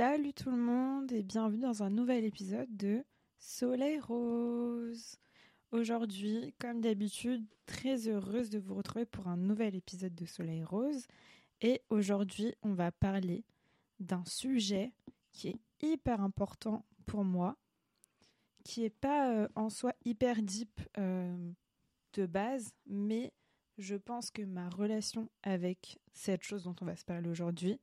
[0.00, 3.04] Salut tout le monde et bienvenue dans un nouvel épisode de
[3.38, 5.16] Soleil Rose.
[5.72, 11.06] Aujourd'hui, comme d'habitude, très heureuse de vous retrouver pour un nouvel épisode de Soleil Rose.
[11.60, 13.44] Et aujourd'hui, on va parler
[13.98, 14.94] d'un sujet
[15.32, 17.58] qui est hyper important pour moi,
[18.64, 21.52] qui n'est pas euh, en soi hyper deep euh,
[22.14, 23.34] de base, mais
[23.76, 27.78] je pense que ma relation avec cette chose dont on va se parler aujourd'hui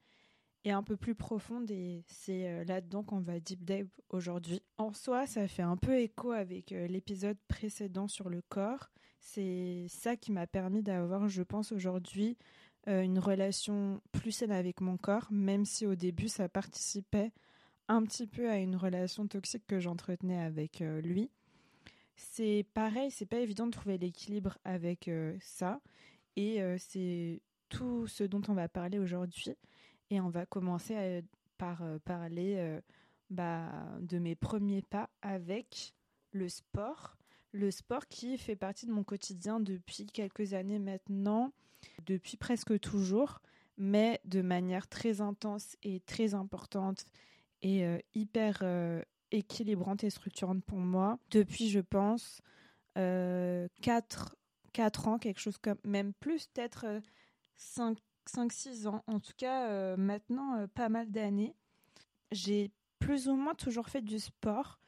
[0.67, 4.61] est un peu plus profonde et c'est euh, là-dedans qu'on va deep dive aujourd'hui.
[4.77, 8.89] En soi, ça fait un peu écho avec euh, l'épisode précédent sur le corps.
[9.19, 12.37] C'est ça qui m'a permis d'avoir, je pense, aujourd'hui
[12.87, 17.31] euh, une relation plus saine avec mon corps, même si au début ça participait
[17.87, 21.31] un petit peu à une relation toxique que j'entretenais avec lui.
[22.17, 25.79] C'est pareil, c'est pas évident de trouver l'équilibre avec ça
[26.35, 29.55] et c'est tout ce dont on va parler aujourd'hui.
[30.09, 31.23] Et on va commencer
[31.57, 32.81] par euh, parler euh,
[33.29, 35.93] bah, de mes premiers pas avec
[36.31, 37.17] le sport.
[37.51, 41.51] Le sport qui fait partie de mon quotidien depuis quelques années maintenant,
[42.05, 43.39] depuis presque toujours,
[43.77, 47.05] mais de manière très intense et très importante
[47.61, 48.63] et euh, hyper
[49.31, 51.19] équilibrante et structurante pour moi.
[51.31, 52.41] Depuis, je pense,
[52.95, 54.35] 4,
[54.73, 56.85] 4 ans, quelque chose comme même plus, peut-être
[57.55, 57.97] 5
[58.27, 61.55] 5-6 ans, en tout cas euh, maintenant euh, pas mal d'années.
[62.31, 64.79] J'ai plus ou moins toujours fait du sport.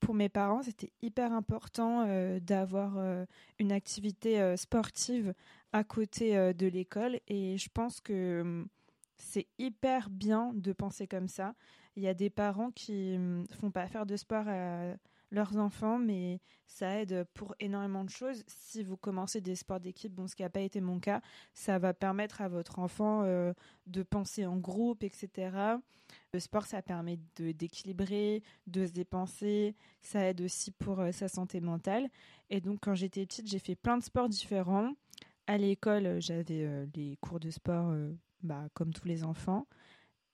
[0.00, 3.26] Pour mes parents, c'était hyper important euh, d'avoir
[3.58, 5.34] une activité sportive
[5.72, 8.68] à côté de l'école et je pense que hum,
[9.16, 11.54] c'est hyper bien de penser comme ça.
[11.96, 14.94] Il y a des parents qui hum, font pas faire de sport à
[15.34, 18.42] leurs enfants, mais ça aide pour énormément de choses.
[18.46, 21.20] Si vous commencez des sports d'équipe, bon, ce qui n'a pas été mon cas,
[21.52, 23.52] ça va permettre à votre enfant euh,
[23.86, 25.56] de penser en groupe, etc.
[26.32, 31.60] Le sport, ça permet d'équilibrer, de, se dépenser, ça aide aussi pour euh, sa santé
[31.60, 32.08] mentale.
[32.50, 34.92] Et donc, quand j'étais petite, j'ai fait plein de sports différents.
[35.46, 37.94] À l'école, j'avais euh, les cours de sport,
[38.42, 39.66] bah, comme tous les enfants.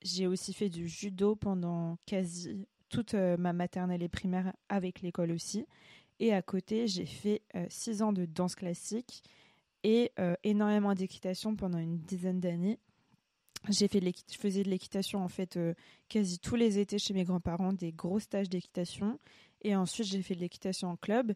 [0.02, 5.30] J'ai aussi fait du judo pendant quasi toute euh, ma maternelle et primaire avec l'école
[5.32, 5.66] aussi.
[6.18, 9.22] Et à côté, j'ai fait euh, six ans de danse classique
[9.82, 12.78] et euh, énormément d'équitation pendant une dizaine d'années.
[13.68, 15.58] J'ai fait je faisais de l'équitation en fait
[16.08, 19.18] quasi tous les étés chez mes grands-parents, des gros stages d'équitation.
[19.60, 21.34] Et ensuite, j'ai fait de l'équitation en club.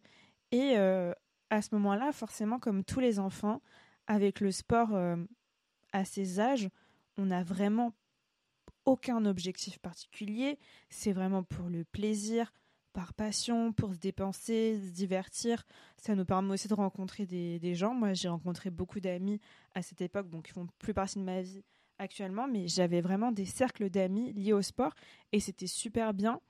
[0.51, 3.61] Et à ce moment-là, forcément, comme tous les enfants,
[4.07, 4.99] avec le sport
[5.93, 6.71] à ces âges,
[7.19, 7.93] on a vraiment
[8.85, 10.59] aucun objectif particulier,
[10.91, 12.53] c'est vraiment pour le plaisir,
[12.93, 15.65] par passion, pour se dépenser, se divertir.
[15.97, 17.93] Ça nous permet aussi de rencontrer des, gens.
[17.93, 19.41] Moi, j'ai rencontré beaucoup d'amis
[19.75, 21.65] à cette époque, donc qui font plus partie de ma vie
[21.99, 24.95] actuellement, mais j'avais vraiment des cercles d'amis liés au sport
[25.33, 26.41] et c'était super bien.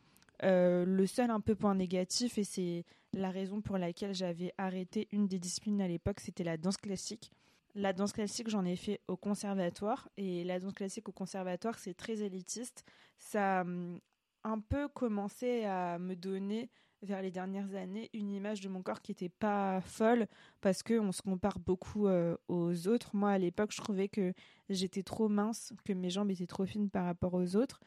[0.43, 5.09] Euh, le seul un peu point négatif, et c'est la raison pour laquelle j'avais arrêté
[5.13, 7.31] une des disciplines à l'époque, c'était la danse classique.
[7.75, 10.09] La danse classique, j'en ai fait au conservatoire.
[10.17, 12.85] Et la danse classique au conservatoire, c'est très élitiste.
[13.19, 13.99] Ça a hum,
[14.45, 16.71] un peu commencé à me donner,
[17.05, 20.27] vers les dernières années, une image de mon corps qui n'était pas folle
[20.61, 23.15] parce qu'on se compare beaucoup euh, aux autres.
[23.15, 24.33] Moi, à l'époque, je trouvais que
[24.69, 27.81] j'étais trop mince, que mes jambes étaient trop fines par rapport aux autres.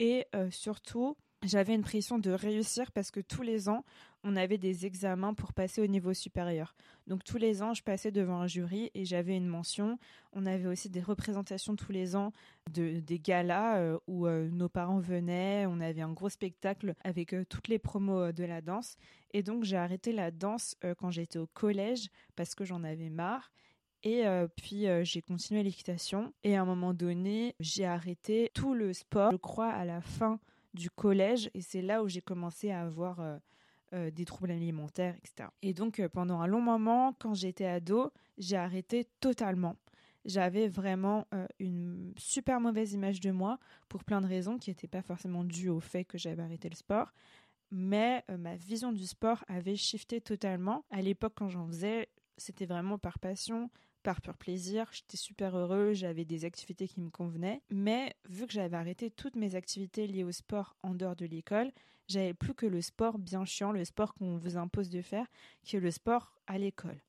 [0.00, 3.84] Et euh, surtout, j'avais une pression de réussir parce que tous les ans,
[4.22, 6.74] on avait des examens pour passer au niveau supérieur.
[7.06, 9.98] Donc tous les ans, je passais devant un jury et j'avais une mention.
[10.32, 12.32] On avait aussi des représentations tous les ans
[12.72, 15.66] de des galas euh, où euh, nos parents venaient.
[15.66, 18.96] On avait un gros spectacle avec euh, toutes les promos de la danse.
[19.32, 23.52] Et donc j'ai arrêté la danse quand j'étais au collège parce que j'en avais marre.
[24.06, 24.24] Et
[24.54, 26.32] puis j'ai continué l'équitation.
[26.44, 29.32] Et à un moment donné, j'ai arrêté tout le sport.
[29.32, 30.38] Je crois à la fin
[30.74, 33.38] du collège et c'est là où j'ai commencé à avoir euh,
[33.94, 35.48] euh, des troubles alimentaires, etc.
[35.62, 39.76] Et donc euh, pendant un long moment, quand j'étais ado, j'ai arrêté totalement.
[40.24, 41.26] J'avais vraiment
[41.58, 43.58] une super mauvaise image de moi
[43.90, 46.74] pour plein de raisons qui n'étaient pas forcément dues au fait que j'avais arrêté le
[46.76, 47.12] sport.
[47.70, 50.86] Mais ma vision du sport avait shifté totalement.
[50.88, 53.68] À l'époque, quand j'en faisais, c'était vraiment par passion,
[54.04, 54.86] par pur plaisir.
[54.92, 57.62] J'étais super heureux, j'avais des activités qui me convenaient.
[57.70, 61.72] Mais vu que j'avais arrêté toutes mes activités liées au sport en dehors de l'école,
[62.06, 65.26] j'avais plus que le sport bien chiant, le sport qu'on vous impose de faire,
[65.64, 67.00] qui est le sport à l'école.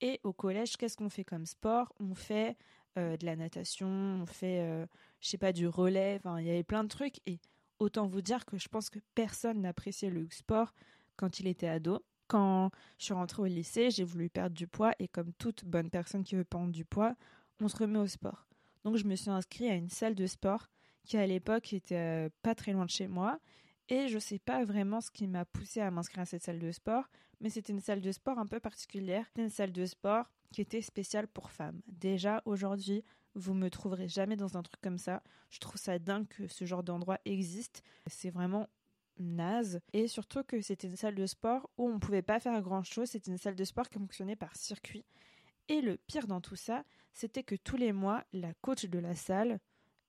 [0.00, 1.92] Et au collège, qu'est-ce qu'on fait comme sport?
[1.98, 2.56] On fait
[2.98, 4.86] euh, de la natation, on fait, euh,
[5.20, 7.20] je sais pas, du relais, il y avait plein de trucs.
[7.26, 7.40] Et
[7.78, 10.74] autant vous dire que je pense que personne n'appréciait le sport
[11.16, 12.04] quand il était ado.
[12.34, 15.88] Quand je suis rentrée au lycée, j'ai voulu perdre du poids et comme toute bonne
[15.88, 17.14] personne qui veut perdre du poids,
[17.60, 18.48] on se remet au sport.
[18.82, 20.68] Donc je me suis inscrite à une salle de sport
[21.04, 23.38] qui à l'époque était pas très loin de chez moi.
[23.88, 26.72] Et je sais pas vraiment ce qui m'a poussé à m'inscrire à cette salle de
[26.72, 27.04] sport,
[27.40, 29.30] mais c'était une salle de sport un peu particulière.
[29.38, 31.82] Une salle de sport qui était spéciale pour femmes.
[31.86, 33.04] Déjà, aujourd'hui,
[33.36, 35.22] vous me trouverez jamais dans un truc comme ça.
[35.50, 37.84] Je trouve ça dingue que ce genre d'endroit existe.
[38.08, 38.66] C'est vraiment
[39.18, 39.80] naze.
[39.92, 42.82] Et surtout que c'était une salle de sport où on ne pouvait pas faire grand
[42.82, 43.08] chose.
[43.08, 45.04] C'était une salle de sport qui fonctionnait par circuit.
[45.68, 49.14] Et le pire dans tout ça, c'était que tous les mois, la coach de la
[49.14, 49.60] salle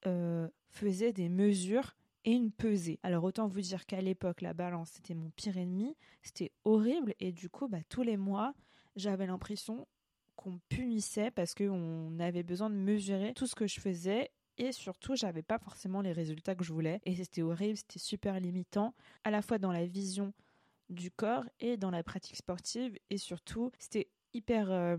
[0.06, 3.00] euh, faisait des mesures et une pesée.
[3.04, 7.32] Alors autant vous dire qu'à l'époque, la balance, c'était mon pire ennemi, c'était horrible, et
[7.32, 8.54] du coup, bah, tous les mois,
[8.96, 9.88] j'avais l'impression
[10.36, 15.16] qu'on punissait parce qu'on avait besoin de mesurer tout ce que je faisais et surtout
[15.16, 17.02] j'avais pas forcément les résultats que je voulais.
[17.06, 18.94] Et c'était horrible, c'était super limitant
[19.24, 20.34] à la fois dans la vision
[20.90, 22.98] du corps et dans la pratique sportive.
[23.10, 24.98] Et surtout c'était hyper euh,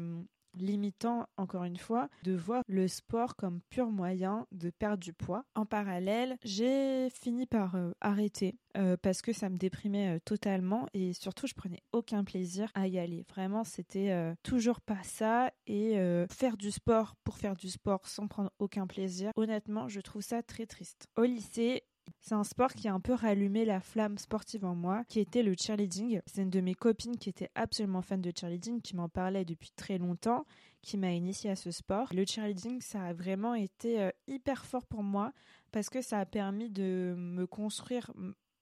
[0.57, 5.45] limitant, encore une fois, de voir le sport comme pur moyen de perdre du poids.
[5.55, 10.87] En parallèle, j'ai fini par euh, arrêter euh, parce que ça me déprimait euh, totalement
[10.95, 13.25] et surtout, je prenais aucun plaisir à y aller.
[13.29, 15.97] Vraiment, c'était toujours pas ça et
[16.31, 20.43] faire du sport pour faire du sport sans prendre aucun plaisir, honnêtement, je trouve ça
[20.43, 21.09] très triste.
[21.17, 21.83] Au lycée,
[22.21, 25.43] c'est un sport qui a un peu rallumé la flamme sportive en moi, qui était
[25.43, 26.21] le cheerleading.
[26.27, 29.71] C'est une de mes copines qui était absolument fan de cheerleading, qui m'en parlait depuis
[29.77, 30.45] très longtemps,
[30.83, 32.13] qui m'a initié à ce sport.
[32.13, 35.33] Le cheerleading, ça a vraiment été euh, hyper fort pour moi
[35.71, 38.11] parce que ça a permis de me construire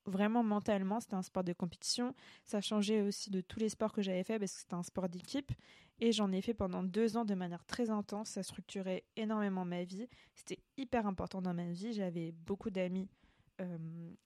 [0.07, 1.01] vraiment mentalement.
[1.01, 2.15] C'était un sport de compétition.
[2.45, 5.09] Ça changeait aussi de tous les sports que j'avais fait parce que c'était un sport
[5.09, 5.53] d'équipe.
[6.01, 8.31] Et j'en ai fait pendant deux ans de manière très intense.
[8.31, 10.09] Ça structurait énormément ma vie.
[10.35, 11.93] C'était hyper important dans ma vie.
[11.93, 13.09] J'avais beaucoup d'amis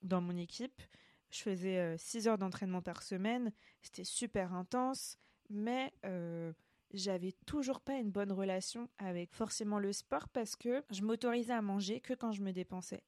[0.02, 0.82] dans mon équipe.
[1.30, 3.52] Je faisais 6 euh, heures d'entraînement par semaine.
[3.82, 5.18] C'était super intense,
[5.50, 6.52] mais euh,
[6.92, 11.62] j'avais toujours pas une bonne relation avec forcément le sport parce que je m'autorisais à
[11.62, 13.02] manger que quand je me dépensais.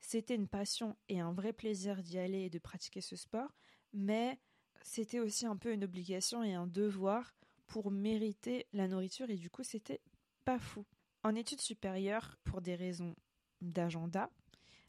[0.00, 3.54] C'était une passion et un vrai plaisir d'y aller et de pratiquer ce sport,
[3.92, 4.38] mais
[4.82, 7.34] c'était aussi un peu une obligation et un devoir
[7.66, 10.00] pour mériter la nourriture et du coup c'était
[10.46, 10.86] pas fou.
[11.22, 13.14] En études supérieures, pour des raisons
[13.60, 14.30] d'agenda,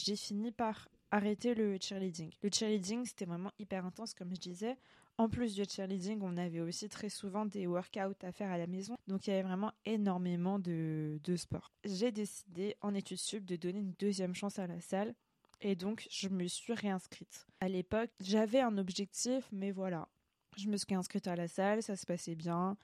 [0.04, 2.32] j'ai fini par arrêter le cheerleading.
[2.42, 4.78] Le cheerleading, c'était vraiment hyper intense, comme je disais.
[5.18, 8.68] En plus du cheerleading, on avait aussi très souvent des workouts à faire à la
[8.68, 8.98] maison.
[9.08, 11.72] Donc, il y avait vraiment énormément de, de sport.
[11.84, 15.14] J'ai décidé, en études sup, de donner une deuxième chance à la salle.
[15.60, 17.46] Et donc, je me suis réinscrite.
[17.60, 20.08] À l'époque, j'avais un objectif, mais voilà.
[20.58, 22.78] Je me suis inscrite à la salle, ça se passait bien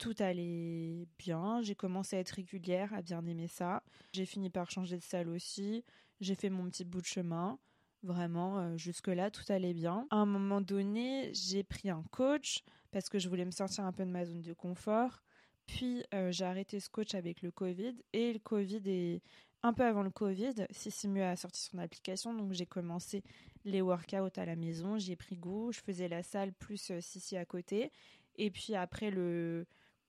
[0.00, 1.60] tout allait bien.
[1.60, 3.82] J'ai commencé à être régulière, à bien aimer ça.
[4.12, 5.84] J'ai fini par changer de salle aussi.
[6.20, 7.58] J'ai fait mon petit bout de chemin.
[8.02, 10.06] Vraiment, euh, jusque-là, tout allait bien.
[10.10, 13.92] À un moment donné, j'ai pris un coach parce que je voulais me sortir un
[13.92, 15.22] peu de ma zone de confort.
[15.66, 17.94] Puis, euh, j'ai arrêté ce coach avec le Covid.
[18.12, 19.22] Et le Covid est
[19.62, 20.54] un peu avant le Covid.
[20.70, 22.32] Sissimue a sorti son application.
[22.32, 23.22] Donc, j'ai commencé
[23.64, 24.98] les workouts à la maison.
[24.98, 25.70] J'ai pris goût.
[25.70, 27.92] Je faisais la salle plus euh, Sissi à côté.
[28.36, 29.66] Et puis, après le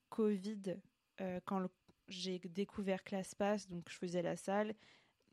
[0.10, 0.78] Covid,
[1.46, 1.68] quand
[2.08, 4.74] j'ai découvert ClassPass, donc je faisais la salle,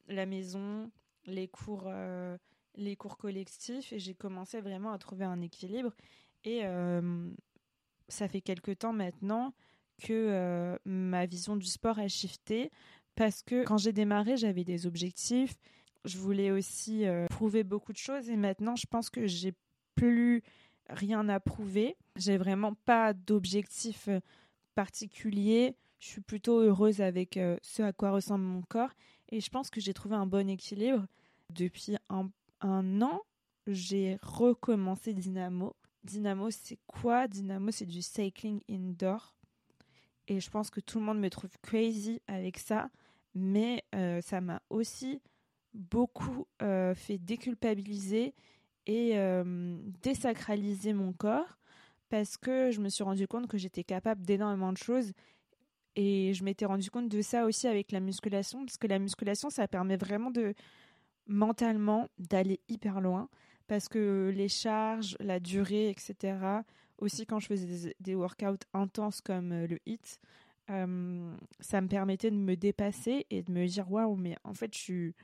[0.09, 0.91] la maison,
[1.27, 2.37] les cours, euh,
[2.75, 5.95] les cours collectifs et j'ai commencé vraiment à trouver un équilibre.
[6.45, 7.31] Et euh,
[8.09, 9.55] ça fait quelques temps maintenant
[10.03, 12.71] que euh, ma vision du sport a shifté
[13.15, 15.57] parce que quand j'ai démarré, j'avais des objectifs.
[16.05, 19.53] Je voulais aussi prouver beaucoup de choses et maintenant, je pense que j'ai
[19.97, 20.43] plus
[20.89, 21.97] rien à prouver.
[22.15, 24.09] J'ai vraiment pas d'objectif
[24.77, 25.75] particulier.
[25.99, 28.95] Je suis plutôt heureuse avec ce à quoi ressemble mon corps
[29.31, 31.07] et je pense que j'ai trouvé un bon équilibre.
[31.55, 33.23] Depuis un, an,
[33.67, 35.75] j'ai recommencé Dynamo.
[36.05, 37.29] Dynamo, c'est quoi?
[37.29, 39.35] Dynamo, c'est du cycling indoor.
[40.29, 42.91] Et je pense que tout le monde me trouve crazy avec ça.
[43.35, 45.21] Mais euh, ça m'a aussi
[45.75, 48.35] beaucoup euh, fait déculpabiliser
[48.87, 51.59] et euh, désacraliser mon corps
[52.09, 55.13] parce que je me suis rendu compte que j'étais capable d'énormément de choses
[56.01, 59.51] et je m'étais rendu compte de ça aussi avec la musculation, parce que la musculation,
[59.51, 60.55] ça permet vraiment de
[61.27, 63.29] mentalement d'aller hyper loin,
[63.67, 66.63] parce que les charges, la durée, etc.
[66.99, 70.21] Aussi quand je faisais des, workouts intenses comme euh, le HIT,
[70.69, 74.79] ça me permettait de me dépasser et de me dire waouh, mais en fait je
[74.79, 75.15] suis,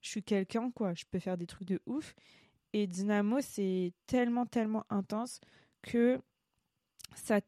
[0.00, 2.16] je suis quelqu'un quoi, je peux faire des trucs de ouf.
[2.72, 5.40] Et Dynamo, c'est tellement, tellement intense
[5.82, 6.20] que
[7.14, 7.40] ça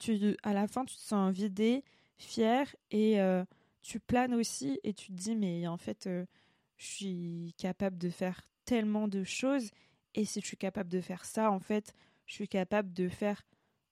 [0.00, 1.84] tu, à la fin, tu te sens vidé,
[2.18, 3.44] fier et euh,
[3.82, 6.26] tu planes aussi et tu te dis mais en fait euh,
[6.76, 9.70] je suis capable de faire tellement de choses
[10.14, 11.94] et si je suis capable de faire ça en fait
[12.26, 13.42] je suis capable de faire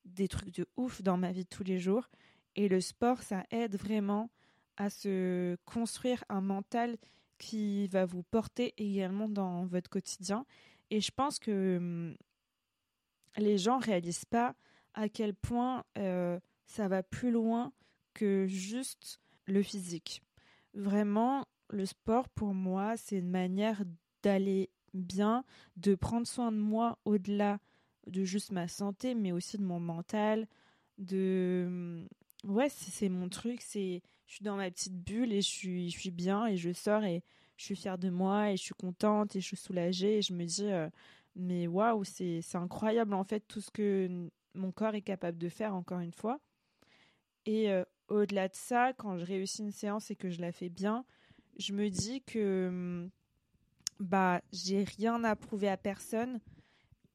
[0.04, 2.10] des trucs de ouf dans ma vie de tous les jours
[2.56, 4.30] et le sport ça aide vraiment
[4.76, 6.96] à se construire un mental
[7.38, 10.46] qui va vous porter également dans votre quotidien.
[10.90, 12.16] Et je pense que hum,
[13.36, 14.54] les gens réalisent pas
[14.94, 17.72] à quel point euh, ça va plus loin
[18.16, 20.22] que juste le physique.
[20.72, 23.82] Vraiment, le sport pour moi, c'est une manière
[24.22, 25.44] d'aller bien,
[25.76, 27.58] de prendre soin de moi au-delà
[28.06, 30.48] de juste ma santé, mais aussi de mon mental,
[30.98, 32.06] de
[32.44, 35.98] ouais, c'est mon truc, c'est je suis dans ma petite bulle et je suis je
[35.98, 37.22] suis bien et je sors et
[37.56, 40.32] je suis fière de moi et je suis contente et je suis soulagée et je
[40.32, 40.88] me dis euh,
[41.34, 45.48] mais waouh, c'est c'est incroyable en fait tout ce que mon corps est capable de
[45.48, 46.40] faire encore une fois.
[47.46, 50.68] Et euh, au-delà de ça, quand je réussis une séance et que je la fais
[50.68, 51.04] bien,
[51.58, 53.10] je me dis que hum,
[53.98, 56.40] bah j'ai rien à prouver à personne,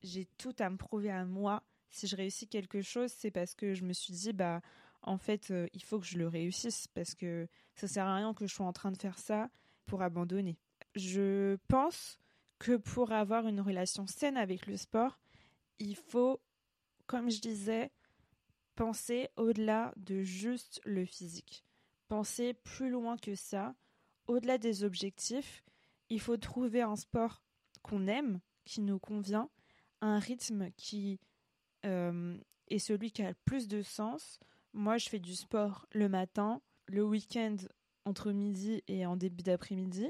[0.04, 1.64] j'ai tout à me prouver à moi.
[1.90, 4.62] Si je réussis quelque chose, c'est parce que je me suis dit bah
[5.02, 8.34] en fait euh, il faut que je le réussisse parce que ça sert à rien
[8.34, 9.50] que je sois en train de faire ça
[9.86, 10.58] pour abandonner.
[10.96, 12.18] Je pense
[12.60, 15.20] que pour avoir une relation saine avec le sport,
[15.80, 16.40] il faut,
[17.08, 17.92] comme je disais,
[18.82, 21.64] penser au-delà de juste le physique.
[22.08, 23.76] Penser plus loin que ça,
[24.26, 25.64] au-delà des objectifs,
[26.10, 27.44] il faut trouver un sport
[27.84, 29.52] qu'on aime, qui nous convient,
[30.02, 31.20] un rythme qui
[31.86, 32.36] euh,
[32.70, 34.40] est celui qui a le plus de sens.
[34.74, 37.58] Moi, je fais du sport le matin, le week-end
[38.06, 40.10] entre midi et en début d'après-midi.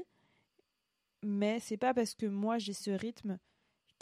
[1.22, 3.38] Mais c'est pas parce que moi j'ai ce rythme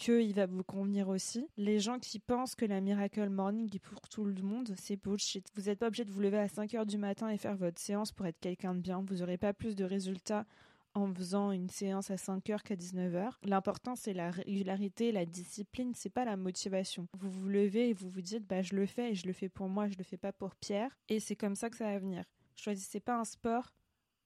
[0.01, 1.47] qu'il va vous convenir aussi.
[1.57, 5.47] Les gens qui pensent que la Miracle Morning est pour tout le monde, c'est bullshit.
[5.55, 7.81] Vous n'êtes pas obligé de vous lever à 5 heures du matin et faire votre
[7.81, 9.05] séance pour être quelqu'un de bien.
[9.07, 10.47] Vous n'aurez pas plus de résultats
[10.95, 13.39] en faisant une séance à 5 heures qu'à 19 heures.
[13.45, 17.07] L'important, c'est la régularité, la discipline, c'est pas la motivation.
[17.19, 19.49] Vous vous levez et vous vous dites, bah, je le fais et je le fais
[19.49, 20.97] pour moi, je le fais pas pour Pierre.
[21.09, 22.25] Et c'est comme ça que ça va venir.
[22.57, 23.75] Choisissez pas un sport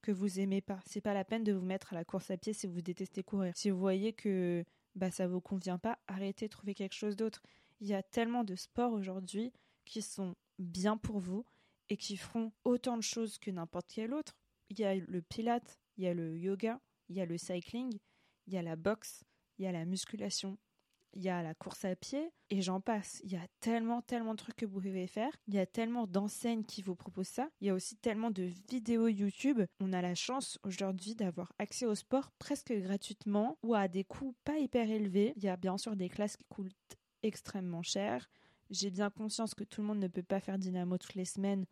[0.03, 0.81] que vous aimez pas.
[0.87, 3.23] C'est pas la peine de vous mettre à la course à pied si vous détestez
[3.23, 3.53] courir.
[3.57, 7.43] Si vous voyez que bah ça vous convient pas, arrêtez, trouvez quelque chose d'autre.
[7.81, 9.53] Il y a tellement de sports aujourd'hui
[9.85, 11.45] qui sont bien pour vous
[11.89, 14.37] et qui feront autant de choses que n'importe quel autre.
[14.71, 17.99] Il y a le pilate, il y a le yoga, il y a le cycling,
[18.47, 19.25] il y a la boxe,
[19.59, 20.59] il y a la musculation,
[21.15, 23.21] il y a la course à pied et j'en passe.
[23.25, 25.33] Il y a tellement, tellement de trucs que vous pouvez faire.
[25.49, 27.49] Il y a tellement d'enseignes qui vous proposent ça.
[27.61, 29.63] Il y a aussi tellement de vidéos YouTube.
[29.81, 34.35] On a la chance aujourd'hui d'avoir accès au sport presque gratuitement ou à des coûts
[34.45, 35.33] pas hyper élevés.
[35.37, 38.29] Il y a bien sûr des classes qui coûtent extrêmement cher.
[38.71, 41.67] J'ai bien conscience que tout le monde ne peut pas faire dynamo toutes les semaines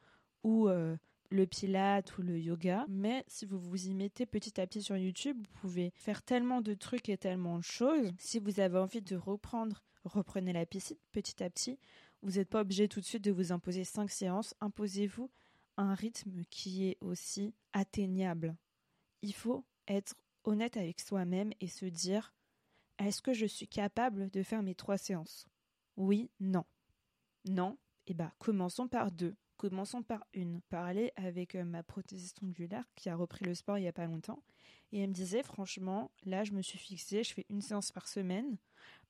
[0.45, 0.97] ou euh,
[1.33, 2.85] le pilate ou le yoga.
[2.89, 6.61] Mais si vous vous y mettez petit à petit sur YouTube, vous pouvez faire tellement
[6.61, 8.13] de trucs et tellement de choses.
[8.19, 11.79] Si vous avez envie de reprendre, reprenez la piscine petit à petit.
[12.23, 14.55] Vous n'êtes pas obligé tout de suite de vous imposer cinq séances.
[14.61, 15.31] Imposez-vous
[15.77, 18.55] un rythme qui est aussi atteignable.
[19.23, 22.35] Il faut être honnête avec soi-même et se dire
[22.99, 25.47] est-ce que je suis capable de faire mes trois séances?
[25.97, 26.65] Oui, non.
[27.45, 29.35] Non, eh bah commençons par deux.
[29.63, 30.61] Commençons par une.
[30.61, 34.07] Parler avec euh, ma prothésiste ongulaire qui a repris le sport il n'y a pas
[34.07, 34.43] longtemps.
[34.91, 38.09] Et elle me disait, franchement, là, je me suis fixée, je fais une séance par
[38.09, 38.59] semaine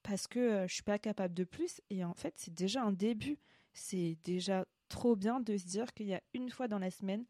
[0.02, 1.80] parce que je euh, je suis pas capable de plus.
[1.88, 3.38] Et en fait, c'est déjà un début.
[3.72, 7.24] C'est déjà trop bien de se dire qu'il y a une fois dans la semaine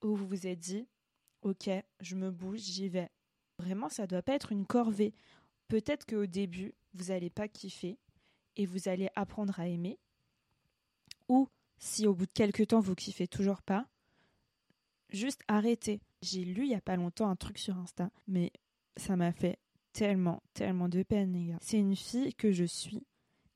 [0.00, 0.88] où vous vous êtes dit,
[1.42, 1.68] ok,
[2.00, 3.10] je me bouge, j'y vais.
[3.58, 5.12] Vraiment, ça doit pas être une corvée.
[5.68, 7.98] Peut-être qu'au début, vous n'allez pas kiffer
[8.56, 9.98] et vous allez apprendre à aimer.
[11.28, 11.50] Ou
[11.82, 13.88] si au bout de quelques temps vous kiffez toujours pas,
[15.10, 16.00] juste arrêtez.
[16.22, 18.52] J'ai lu il y a pas longtemps un truc sur Insta, mais
[18.96, 19.58] ça m'a fait
[19.92, 21.58] tellement, tellement de peine, les gars.
[21.60, 23.04] C'est une fille que je suis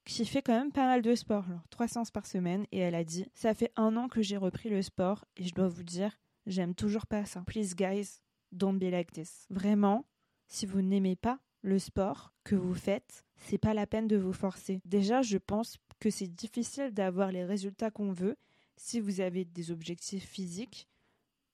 [0.05, 3.05] qui fait quand même pas mal de sport, trois séances par semaine, et elle a
[3.05, 6.17] dit Ça fait un an que j'ai repris le sport, et je dois vous dire,
[6.47, 7.43] j'aime toujours pas ça.
[7.43, 8.21] Please, guys,
[8.53, 9.47] don't be like this.
[9.51, 10.05] Vraiment,
[10.49, 14.33] si vous n'aimez pas le sport que vous faites, c'est pas la peine de vous
[14.33, 14.81] forcer.
[14.85, 18.37] Déjà, je pense que c'est difficile d'avoir les résultats qu'on veut
[18.77, 20.89] si vous avez des objectifs physiques,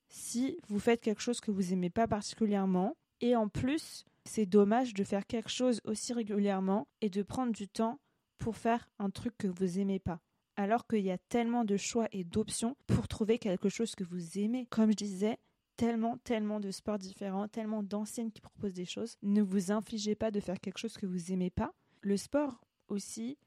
[0.09, 2.97] si vous faites quelque chose que vous n'aimez pas particulièrement.
[3.21, 7.69] Et en plus, c'est dommage de faire quelque chose aussi régulièrement et de prendre du
[7.69, 8.01] temps
[8.39, 10.21] pour faire un truc que vous n'aimez pas.
[10.57, 14.39] Alors qu'il y a tellement de choix et d'options pour trouver quelque chose que vous
[14.39, 14.67] aimez.
[14.67, 15.39] Comme je disais,
[15.77, 19.17] tellement, tellement de sports différents, tellement d'enseignes qui proposent des choses.
[19.23, 21.73] Ne vous infligez pas de faire quelque chose que vous n'aimez pas.
[22.03, 23.39] Le sport aussi,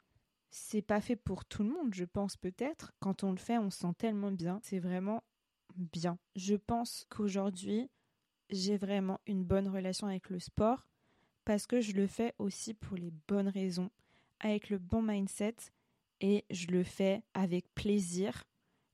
[0.50, 2.94] c'est pas fait pour tout le monde, je pense peut-être.
[3.00, 4.60] Quand on le fait, on se sent tellement bien.
[4.64, 5.24] C'est vraiment
[5.76, 6.18] bien.
[6.36, 7.90] Je pense qu'aujourd'hui,
[8.50, 10.88] j'ai vraiment une bonne relation avec le sport
[11.44, 13.92] parce que je le fais aussi pour les bonnes raisons,
[14.40, 15.56] avec le bon mindset
[16.22, 18.44] et je le fais avec plaisir.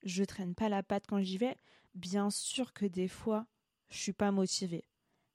[0.04, 1.56] Je traîne pas la patte quand j'y vais.
[1.94, 3.46] Bien sûr que des fois,
[3.90, 4.86] je suis pas motivée.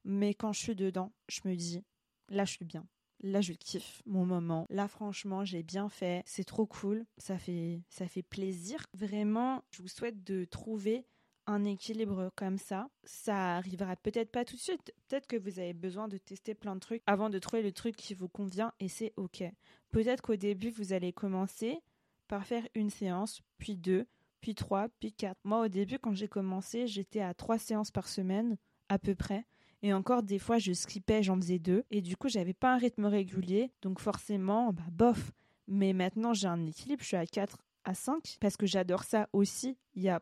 [0.04, 1.85] Mais quand je suis dedans, je me dis,
[2.28, 2.87] là, je suis bien.
[3.26, 4.66] Là, je kiffe mon moment.
[4.71, 6.23] Là, franchement, j'ai bien fait.
[6.26, 7.04] C'est trop cool.
[7.18, 8.87] Ça fait, ça fait plaisir.
[8.95, 11.04] Vraiment, je vous souhaite de trouver
[11.49, 12.88] un équilibre comme ça.
[13.02, 14.95] Ça arrivera peut-être pas tout de suite.
[15.09, 17.97] Peut-être que vous avez besoin de tester plein de trucs avant de trouver le truc
[17.97, 19.42] qui vous convient et c'est OK.
[19.90, 21.80] Peut-être qu'au début, vous allez commencer
[22.28, 24.06] par faire une séance, puis deux,
[24.40, 25.38] puis trois, puis quatre.
[25.42, 28.56] Moi, au début, quand j'ai commencé, j'étais à trois séances par semaine,
[28.88, 29.45] à peu près.
[29.83, 31.85] Et encore, des fois, je skippais, j'en faisais deux.
[31.90, 33.71] Et du coup, j'avais pas un rythme régulier.
[33.83, 35.33] Donc, forcément, bah, bof.
[35.68, 37.02] Mais maintenant, j'ai un équilibre.
[37.02, 39.76] Je suis à 4 à 5 parce que j'adore ça aussi.
[39.95, 40.21] Il y a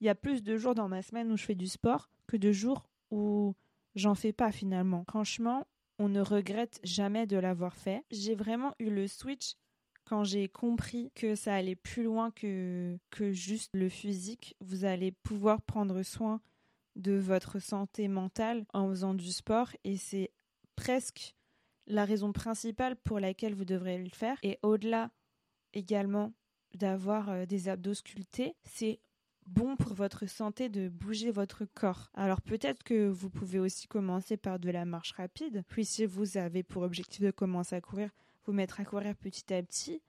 [0.00, 2.36] il y a plus de jours dans ma semaine où je fais du sport que
[2.36, 3.54] de jours où
[3.94, 5.04] j'en fais pas finalement.
[5.08, 5.66] Franchement,
[5.98, 8.04] on ne regrette jamais de l'avoir fait.
[8.10, 9.54] J'ai vraiment eu le switch
[10.04, 14.56] quand j'ai compris que ça allait plus loin que, que juste le physique.
[14.60, 16.40] Vous allez pouvoir prendre soin
[16.96, 20.30] de votre santé mentale en faisant du sport et c'est
[20.76, 21.34] presque
[21.86, 24.38] la raison principale pour laquelle vous devrez le faire.
[24.42, 25.10] Et au-delà
[25.74, 26.32] également
[26.74, 29.00] d'avoir euh, des abdos sculptés, c'est
[29.46, 32.10] bon pour votre santé de bouger votre corps.
[32.14, 36.36] Alors peut-être que vous pouvez aussi commencer par de la marche rapide, puis si vous
[36.36, 38.10] avez pour objectif de commencer à courir,
[38.44, 40.02] vous mettre à courir petit à petit.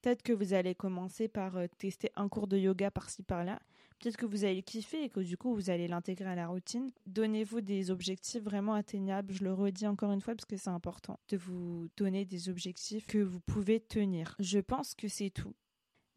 [0.00, 3.60] Peut-être que vous allez commencer par euh, tester un cours de yoga par-ci par-là.
[4.04, 6.90] Peut-être que vous allez kiffer et que du coup vous allez l'intégrer à la routine.
[7.06, 9.32] Donnez-vous des objectifs vraiment atteignables.
[9.32, 13.06] Je le redis encore une fois parce que c'est important de vous donner des objectifs
[13.06, 14.36] que vous pouvez tenir.
[14.40, 15.54] Je pense que c'est tout.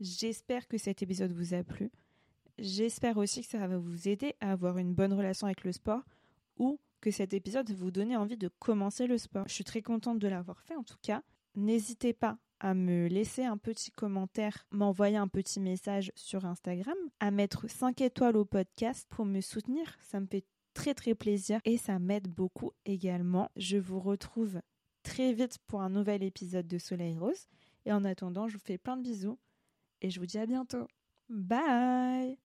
[0.02, 1.90] J'espère que cet épisode vous a plu.
[2.60, 6.04] J'espère aussi que ça va vous aider à avoir une bonne relation avec le sport
[6.58, 9.48] ou que cet épisode vous donner envie de commencer le sport.
[9.48, 11.24] Je suis très contente de l'avoir fait en tout cas.
[11.56, 17.32] N'hésitez pas à me laisser un petit commentaire, m'envoyer un petit message sur Instagram, à
[17.32, 19.96] mettre 5 étoiles au podcast pour me soutenir.
[20.02, 23.50] Ça me fait très très plaisir et ça m'aide beaucoup également.
[23.56, 24.62] Je vous retrouve
[25.04, 27.48] très vite pour un nouvel épisode de Soleil Rose.
[27.86, 29.40] Et en attendant, je vous fais plein de bisous
[30.02, 30.88] et je vous dis à bientôt.
[31.30, 32.36] Bye